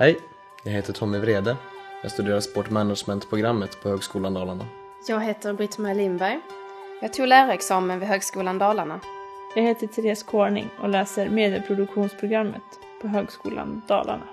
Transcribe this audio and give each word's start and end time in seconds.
Hej, 0.00 0.18
jag 0.62 0.72
heter 0.72 0.92
Tommy 0.92 1.18
Vrede. 1.18 1.56
Jag 2.02 2.12
studerar 2.12 2.40
sportmanagementprogrammet 2.40 3.82
på 3.82 3.88
Högskolan 3.88 4.34
Dalarna. 4.34 4.66
Jag 5.08 5.20
heter 5.20 5.52
Britt-Marie 5.52 5.94
Lindberg. 5.94 6.40
Jag 7.00 7.12
tog 7.12 7.26
lärarexamen 7.26 8.00
vid 8.00 8.08
Högskolan 8.08 8.58
Dalarna. 8.58 9.00
Jag 9.54 9.62
heter 9.62 9.86
Therese 9.86 10.22
Kårning 10.22 10.68
och 10.82 10.88
läser 10.88 11.28
medieproduktionsprogrammet 11.28 12.62
på 13.02 13.08
Högskolan 13.08 13.82
Dalarna. 13.86 14.26